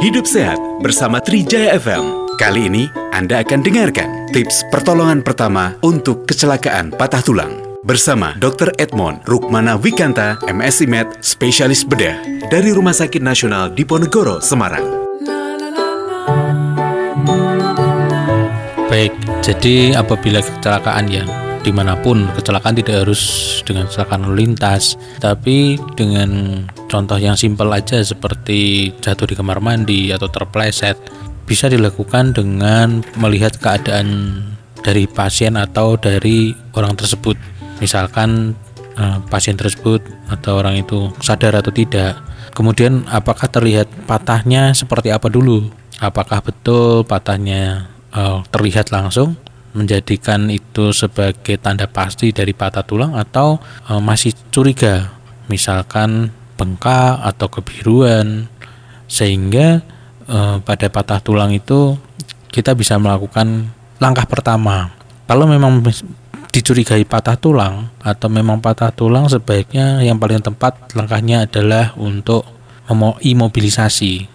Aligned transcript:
Hidup 0.00 0.24
Sehat 0.24 0.56
bersama 0.80 1.20
Trijaya 1.20 1.76
FM. 1.76 2.32
Kali 2.40 2.72
ini 2.72 2.88
Anda 3.12 3.44
akan 3.44 3.60
dengarkan 3.60 4.32
tips 4.32 4.64
pertolongan 4.72 5.20
pertama 5.20 5.76
untuk 5.84 6.24
kecelakaan 6.24 6.88
patah 6.88 7.20
tulang 7.20 7.60
bersama 7.84 8.32
Dr. 8.40 8.72
Edmond 8.80 9.28
Rukmana 9.28 9.76
Wikanta, 9.76 10.40
MSI 10.48 10.88
Med, 10.88 11.04
spesialis 11.20 11.84
bedah 11.84 12.16
dari 12.48 12.72
Rumah 12.72 12.96
Sakit 12.96 13.20
Nasional 13.20 13.76
Diponegoro, 13.76 14.40
Semarang. 14.40 14.88
Baik, 18.88 19.12
jadi 19.44 20.00
apabila 20.00 20.40
kecelakaan 20.40 21.12
ya 21.12 21.28
di 21.60 21.76
mana 21.76 21.92
pun 22.00 22.24
kecelakaan 22.40 22.72
tidak 22.72 23.04
harus 23.04 23.20
dengan 23.68 23.84
kecelakaan 23.84 24.24
lalu 24.24 24.48
lintas 24.48 24.96
tapi 25.20 25.76
dengan 25.92 26.64
contoh 26.90 27.16
yang 27.16 27.38
simpel 27.38 27.70
aja 27.70 28.02
seperti 28.02 28.90
jatuh 28.98 29.30
di 29.30 29.38
kamar 29.38 29.62
mandi 29.62 30.10
atau 30.10 30.26
terpleset 30.26 30.98
bisa 31.46 31.70
dilakukan 31.70 32.34
dengan 32.34 33.06
melihat 33.14 33.54
keadaan 33.62 34.38
dari 34.82 35.06
pasien 35.06 35.54
atau 35.54 35.94
dari 35.94 36.50
orang 36.74 36.98
tersebut. 36.98 37.38
Misalkan 37.78 38.58
eh, 38.98 39.18
pasien 39.30 39.54
tersebut 39.54 40.02
atau 40.26 40.58
orang 40.58 40.82
itu 40.82 41.14
sadar 41.22 41.58
atau 41.58 41.70
tidak. 41.70 42.18
Kemudian 42.50 43.06
apakah 43.06 43.46
terlihat 43.46 43.86
patahnya 44.10 44.74
seperti 44.74 45.14
apa 45.14 45.30
dulu? 45.30 45.70
Apakah 46.02 46.42
betul 46.42 47.06
patahnya 47.06 47.86
eh, 48.10 48.38
terlihat 48.50 48.90
langsung 48.90 49.38
menjadikan 49.70 50.50
itu 50.50 50.90
sebagai 50.90 51.54
tanda 51.62 51.86
pasti 51.86 52.34
dari 52.34 52.50
patah 52.50 52.82
tulang 52.82 53.14
atau 53.14 53.62
e, 53.86 54.02
masih 54.02 54.34
curiga? 54.50 55.14
Misalkan 55.46 56.34
bengkak 56.60 57.24
atau 57.24 57.48
kebiruan 57.48 58.44
sehingga 59.08 59.80
e, 60.28 60.60
pada 60.60 60.92
patah 60.92 61.24
tulang 61.24 61.56
itu 61.56 61.96
kita 62.52 62.76
bisa 62.76 63.00
melakukan 63.00 63.72
langkah 63.96 64.28
pertama 64.28 64.92
kalau 65.24 65.48
memang 65.48 65.80
dicurigai 66.52 67.08
patah 67.08 67.40
tulang 67.40 67.88
atau 68.04 68.28
memang 68.28 68.60
patah 68.60 68.92
tulang 68.92 69.24
sebaiknya 69.32 70.04
yang 70.04 70.20
paling 70.20 70.44
tepat 70.44 70.76
langkahnya 70.92 71.48
adalah 71.48 71.96
untuk 71.96 72.44
imobilisasi 73.24 74.28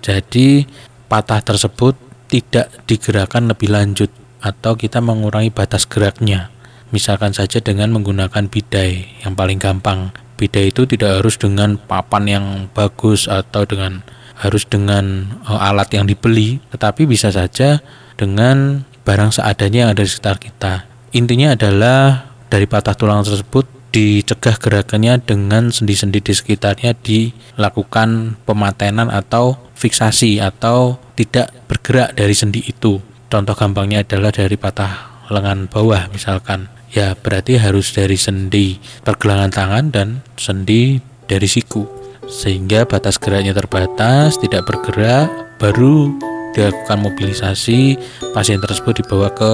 jadi 0.00 0.64
patah 1.08 1.40
tersebut 1.44 1.94
tidak 2.30 2.70
digerakkan 2.86 3.50
lebih 3.50 3.74
lanjut 3.74 4.08
atau 4.40 4.78
kita 4.78 5.04
mengurangi 5.04 5.52
batas 5.52 5.84
geraknya. 5.84 6.48
Misalkan 6.90 7.36
saja 7.36 7.60
dengan 7.60 7.92
menggunakan 7.94 8.48
bidai 8.48 9.22
yang 9.26 9.36
paling 9.36 9.60
gampang. 9.60 10.10
Bidai 10.40 10.72
itu 10.72 10.88
tidak 10.88 11.20
harus 11.20 11.36
dengan 11.36 11.76
papan 11.76 12.24
yang 12.24 12.46
bagus 12.72 13.28
atau 13.28 13.68
dengan 13.68 14.00
harus 14.40 14.64
dengan 14.64 15.36
uh, 15.44 15.60
alat 15.60 15.92
yang 15.92 16.08
dibeli, 16.08 16.64
tetapi 16.72 17.04
bisa 17.04 17.28
saja 17.28 17.84
dengan 18.16 18.88
barang 19.04 19.36
seadanya 19.36 19.84
yang 19.84 19.90
ada 19.92 20.00
di 20.00 20.08
sekitar 20.08 20.40
kita. 20.40 20.88
Intinya 21.12 21.52
adalah 21.52 22.32
dari 22.48 22.64
patah 22.64 22.96
tulang 22.96 23.20
tersebut 23.20 23.68
dicegah 23.90 24.56
gerakannya 24.56 25.18
dengan 25.20 25.74
sendi-sendi 25.74 26.22
di 26.22 26.32
sekitarnya 26.32 26.94
dilakukan 26.94 28.38
pematenan 28.46 29.10
atau 29.10 29.58
fiksasi 29.74 30.38
atau 30.38 31.02
tidak 31.18 31.50
bergerak 31.66 32.14
dari 32.14 32.32
sendi 32.32 32.62
itu 32.62 33.02
contoh 33.26 33.54
gampangnya 33.58 34.06
adalah 34.06 34.30
dari 34.30 34.54
patah 34.54 35.26
lengan 35.26 35.66
bawah 35.66 36.06
misalkan 36.14 36.70
ya 36.90 37.14
berarti 37.14 37.54
harus 37.54 37.94
dari 37.94 38.18
sendi 38.18 38.78
pergelangan 39.06 39.50
tangan 39.50 39.84
dan 39.94 40.08
sendi 40.34 40.98
dari 41.26 41.46
siku. 41.46 41.86
Sehingga 42.30 42.86
batas 42.86 43.18
geraknya 43.18 43.54
terbatas 43.54 44.38
tidak 44.38 44.66
bergerak 44.66 45.30
baru 45.58 46.14
dilakukan 46.54 46.98
mobilisasi 47.02 47.98
pasien 48.34 48.62
tersebut 48.62 49.02
dibawa 49.02 49.30
ke 49.34 49.52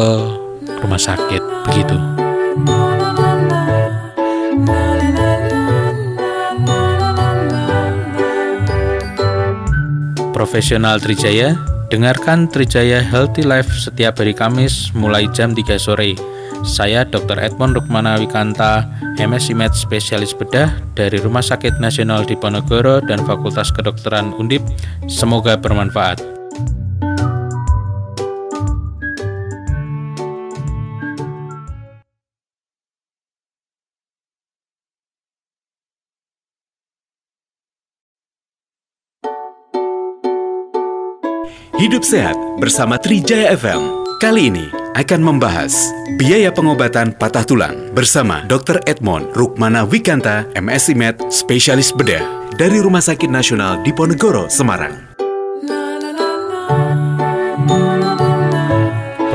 rumah 0.85 1.01
sakit. 1.01 1.41
Begitu. 1.69 1.97
Profesional 10.37 11.01
Trijaya 11.01 11.57
Dengarkan 11.87 12.51
Trijaya 12.51 12.99
Healthy 12.99 13.47
Life 13.47 13.73
setiap 13.79 14.21
hari 14.21 14.35
Kamis 14.35 14.91
mulai 14.91 15.31
jam 15.31 15.55
3 15.55 15.79
sore. 15.79 16.36
Saya 16.63 17.05
Dr. 17.05 17.37
Edmond 17.43 17.77
Rukmana 17.77 18.17
Wikanta, 18.17 18.87
MSc 19.19 19.53
Med 19.53 19.75
Spesialis 19.77 20.33
Bedah 20.33 20.73
dari 20.97 21.21
Rumah 21.21 21.45
Sakit 21.45 21.77
Nasional 21.83 22.25
Diponegoro 22.25 23.03
dan 23.05 23.21
Fakultas 23.27 23.75
Kedokteran 23.75 24.33
Undip. 24.39 24.63
Semoga 25.11 25.59
bermanfaat. 25.59 26.23
Hidup 41.77 42.09
Sehat 42.09 42.41
bersama 42.57 42.97
Trijaya 42.97 43.53
FM. 43.53 44.17
Kali 44.17 44.49
ini 44.49 44.86
akan 44.97 45.21
membahas 45.21 45.93
biaya 46.17 46.49
pengobatan 46.49 47.13
patah 47.13 47.45
tulang 47.45 47.93
bersama 47.93 48.41
Dr. 48.49 48.81
Edmond 48.89 49.29
Rukmana 49.37 49.85
Wikanta, 49.85 50.49
MSI 50.57 50.97
Med, 50.97 51.21
spesialis 51.29 51.93
bedah 51.93 52.25
dari 52.57 52.81
Rumah 52.81 53.05
Sakit 53.05 53.29
Nasional 53.29 53.85
Diponegoro, 53.85 54.49
Semarang. 54.49 54.97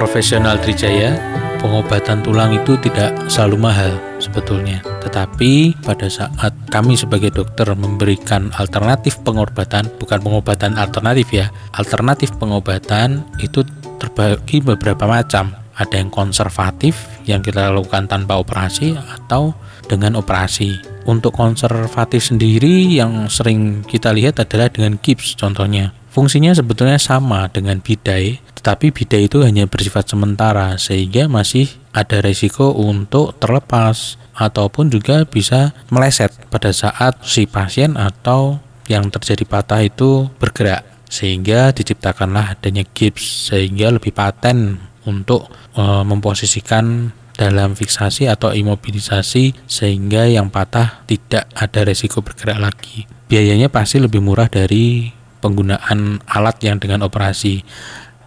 Profesional 0.02 0.58
Trijaya 0.66 1.14
pengobatan 1.62 2.26
tulang 2.26 2.58
itu 2.58 2.74
tidak 2.82 3.14
selalu 3.30 3.62
mahal 3.62 3.94
sebetulnya. 4.18 4.82
Tetapi 5.06 5.78
pada 5.86 6.10
saat 6.10 6.58
kami 6.74 6.98
sebagai 6.98 7.30
dokter 7.30 7.70
memberikan 7.78 8.50
alternatif 8.58 9.22
pengobatan, 9.22 9.86
bukan 10.02 10.26
pengobatan 10.26 10.74
alternatif 10.74 11.30
ya, 11.30 11.54
alternatif 11.78 12.34
pengobatan 12.42 13.22
itu 13.38 13.62
terbagi 14.02 14.66
beberapa 14.66 15.06
macam. 15.06 15.54
Ada 15.78 16.02
yang 16.02 16.10
konservatif 16.10 16.98
yang 17.30 17.46
kita 17.46 17.70
lakukan 17.70 18.10
tanpa 18.10 18.42
operasi 18.42 18.98
atau 18.98 19.54
dengan 19.86 20.18
operasi. 20.18 20.82
Untuk 21.06 21.38
konservatif 21.38 22.26
sendiri 22.26 22.86
yang 22.86 23.30
sering 23.30 23.86
kita 23.86 24.14
lihat 24.14 24.42
adalah 24.42 24.70
dengan 24.70 24.98
gips 25.02 25.38
contohnya. 25.38 25.94
Fungsinya 26.12 26.52
sebetulnya 26.52 27.00
sama 27.00 27.48
dengan 27.48 27.80
bidai, 27.80 28.44
tetapi 28.60 28.92
bidai 28.92 29.32
itu 29.32 29.48
hanya 29.48 29.64
bersifat 29.64 30.12
sementara 30.12 30.76
sehingga 30.76 31.32
masih 31.32 31.72
ada 31.96 32.20
resiko 32.20 32.76
untuk 32.76 33.40
terlepas 33.40 34.20
ataupun 34.36 34.92
juga 34.92 35.24
bisa 35.24 35.72
meleset 35.88 36.36
pada 36.52 36.76
saat 36.76 37.16
si 37.24 37.48
pasien 37.48 37.96
atau 37.96 38.60
yang 38.92 39.08
terjadi 39.08 39.48
patah 39.48 39.88
itu 39.88 40.28
bergerak 40.36 40.91
sehingga 41.12 41.76
diciptakanlah 41.76 42.56
adanya 42.56 42.88
gips 42.88 43.52
sehingga 43.52 43.92
lebih 43.92 44.16
paten 44.16 44.80
untuk 45.04 45.52
e, 45.76 45.84
memposisikan 46.08 47.12
dalam 47.36 47.76
fiksasi 47.76 48.32
atau 48.32 48.56
imobilisasi 48.56 49.68
sehingga 49.68 50.32
yang 50.32 50.48
patah 50.48 51.04
tidak 51.04 51.52
ada 51.52 51.84
resiko 51.84 52.24
bergerak 52.24 52.64
lagi. 52.64 53.04
Biayanya 53.28 53.68
pasti 53.68 54.00
lebih 54.00 54.24
murah 54.24 54.48
dari 54.48 55.12
penggunaan 55.44 56.24
alat 56.32 56.58
yang 56.64 56.80
dengan 56.80 57.04
operasi. 57.04 57.66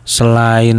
Selain 0.04 0.76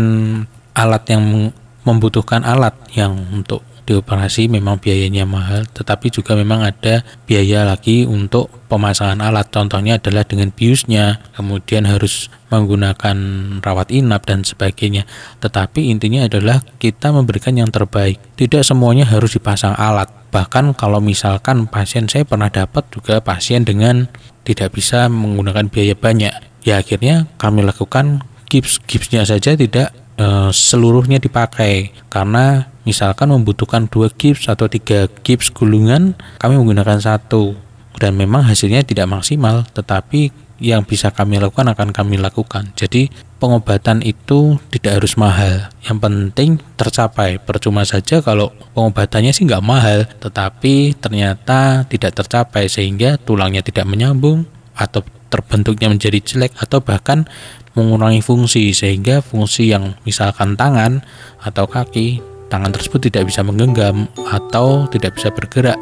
alat 0.77 1.03
yang 1.09 1.49
membutuhkan 1.87 2.45
alat 2.45 2.75
yang 2.93 3.15
untuk 3.33 3.65
dioperasi 3.85 4.49
memang 4.49 4.81
biayanya 4.81 5.23
mahal, 5.29 5.63
tetapi 5.69 6.09
juga 6.09 6.33
memang 6.33 6.65
ada 6.65 7.05
biaya 7.29 7.63
lagi 7.63 8.09
untuk 8.09 8.49
pemasangan 8.67 9.21
alat. 9.21 9.47
Contohnya 9.53 10.01
adalah 10.01 10.25
dengan 10.25 10.49
biusnya, 10.49 11.21
kemudian 11.37 11.85
harus 11.85 12.33
menggunakan 12.49 13.17
rawat 13.61 13.93
inap 13.93 14.25
dan 14.25 14.41
sebagainya. 14.41 15.05
Tetapi 15.39 15.93
intinya 15.93 16.25
adalah 16.25 16.65
kita 16.81 17.13
memberikan 17.13 17.53
yang 17.55 17.69
terbaik. 17.69 18.17
Tidak 18.35 18.65
semuanya 18.65 19.05
harus 19.05 19.37
dipasang 19.37 19.77
alat. 19.77 20.09
Bahkan 20.33 20.75
kalau 20.75 20.99
misalkan 20.99 21.69
pasien 21.69 22.09
saya 22.11 22.27
pernah 22.27 22.51
dapat 22.51 22.89
juga 22.91 23.23
pasien 23.23 23.63
dengan 23.63 24.11
tidak 24.45 24.75
bisa 24.77 25.07
menggunakan 25.07 25.71
biaya 25.71 25.95
banyak 25.97 26.55
ya 26.65 26.81
akhirnya 26.81 27.29
kami 27.37 27.61
lakukan 27.61 28.25
gips 28.49 28.81
gipsnya 28.89 29.21
saja 29.23 29.53
tidak 29.53 29.93
e, 30.17 30.49
seluruhnya 30.49 31.21
dipakai 31.21 31.93
karena 32.09 32.67
misalkan 32.85 33.33
membutuhkan 33.33 33.89
dua 33.91 34.07
gips 34.13 34.47
atau 34.47 34.69
tiga 34.71 35.11
gips 35.25 35.51
gulungan 35.51 36.15
kami 36.39 36.55
menggunakan 36.55 37.01
satu. 37.01 37.57
Dan 37.95 38.19
memang 38.19 38.43
hasilnya 38.43 38.83
tidak 38.83 39.07
maksimal 39.07 39.63
tetapi 39.71 40.27
yang 40.59 40.87
bisa 40.87 41.11
kami 41.11 41.39
lakukan 41.39 41.67
akan 41.71 41.91
kami 41.91 42.15
lakukan. 42.15 42.71
Jadi 42.75 43.11
pengobatan 43.39 43.99
itu 44.03 44.59
tidak 44.71 45.01
harus 45.01 45.19
mahal. 45.19 45.67
Yang 45.83 45.97
penting 45.99 46.49
tercapai. 46.79 47.39
Percuma 47.43 47.83
saja 47.83 48.23
kalau 48.23 48.51
pengobatannya 48.75 49.35
sih 49.35 49.43
nggak 49.47 49.65
mahal 49.65 50.07
tetapi 50.19 50.95
ternyata 50.95 51.83
tidak 51.87 52.15
tercapai 52.15 52.71
sehingga 52.71 53.19
tulangnya 53.19 53.63
tidak 53.63 53.87
menyambung 53.87 54.47
atau 54.75 55.03
terbentuknya 55.31 55.91
menjadi 55.91 56.19
jelek 56.23 56.55
atau 56.59 56.79
bahkan 56.79 57.27
mengurangi 57.75 58.23
fungsi. 58.23 58.71
Sehingga 58.71 59.19
fungsi 59.19 59.71
yang 59.75 59.99
misalkan 60.07 60.55
tangan 60.55 61.03
atau 61.43 61.67
kaki 61.67 62.34
tangan 62.49 62.71
tersebut 62.73 63.09
tidak 63.09 63.29
bisa 63.29 63.41
menggenggam 63.41 64.09
atau 64.29 64.85
tidak 64.89 65.17
bisa 65.17 65.33
bergerak 65.33 65.79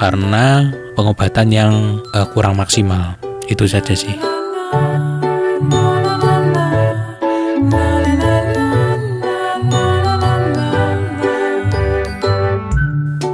karena 0.00 0.72
pengobatan 0.96 1.48
yang 1.52 1.72
uh, 2.16 2.26
kurang 2.32 2.56
maksimal. 2.56 3.16
Itu 3.50 3.66
saja 3.66 3.92
sih. 3.92 4.14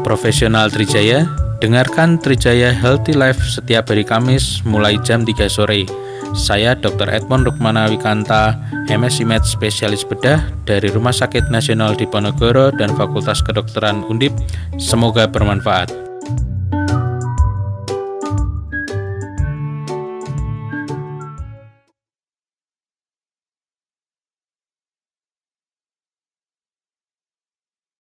Profesional 0.06 0.72
Trijaya, 0.72 1.28
dengarkan 1.60 2.16
Trijaya 2.16 2.72
Healthy 2.72 3.12
Life 3.12 3.42
setiap 3.52 3.92
hari 3.92 4.02
Kamis 4.02 4.64
mulai 4.64 4.96
jam 5.04 5.22
3 5.22 5.46
sore. 5.46 5.84
Saya 6.32 6.72
Dr. 6.72 7.12
Edmond 7.12 7.46
Rukmana 7.46 7.86
Wikanta, 7.92 8.56
MSI 8.88 9.28
Med 9.28 9.44
Spesialis 9.44 10.02
Bedah 10.02 10.48
dari 10.64 10.88
Rumah 10.88 11.12
Sakit 11.12 11.52
Nasional 11.52 11.94
Diponegoro 11.94 12.72
dan 12.72 12.96
Fakultas 12.96 13.44
Kedokteran 13.44 14.02
Undip. 14.08 14.32
Semoga 14.80 15.28
bermanfaat. 15.28 16.05